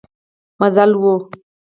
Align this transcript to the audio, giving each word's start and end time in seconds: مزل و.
مزل 0.59 0.91
و. 1.01 1.09